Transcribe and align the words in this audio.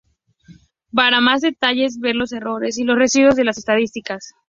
Para 0.91 1.21
más 1.21 1.41
detalles, 1.41 1.99
ver 1.99 2.15
los 2.15 2.31
errores 2.31 2.79
y 2.79 2.83
los 2.83 2.97
residuos 2.97 3.37
en 3.37 3.45
las 3.45 3.59
estadísticas. 3.59 4.33